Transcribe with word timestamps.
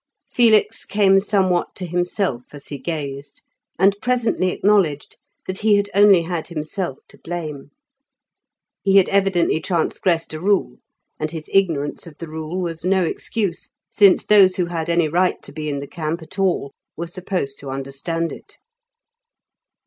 Felix 0.33 0.83
came 0.83 1.19
somewhat 1.19 1.75
to 1.75 1.85
himself 1.85 2.41
as 2.55 2.69
he 2.69 2.79
gazed, 2.79 3.43
and 3.77 3.95
presently 4.01 4.49
acknowledged 4.49 5.17
that 5.45 5.59
he 5.59 5.75
had 5.77 5.91
only 5.93 6.23
had 6.23 6.47
himself 6.47 6.97
to 7.07 7.19
blame. 7.19 7.69
He 8.81 8.95
had 8.97 9.07
evidently 9.09 9.59
transgressed 9.59 10.33
a 10.33 10.39
rule, 10.41 10.79
and 11.19 11.29
his 11.29 11.51
ignorance 11.53 12.07
of 12.07 12.17
the 12.17 12.27
rule 12.27 12.59
was 12.59 12.83
no 12.83 13.03
excuse, 13.03 13.69
since 13.91 14.25
those 14.25 14.55
who 14.55 14.65
had 14.65 14.89
any 14.89 15.07
right 15.07 15.39
to 15.43 15.51
be 15.51 15.69
in 15.69 15.81
the 15.81 15.87
camp 15.87 16.23
at 16.23 16.39
all 16.39 16.71
were 16.97 17.05
supposed 17.05 17.59
to 17.59 17.69
understand 17.69 18.31
it. 18.31 18.57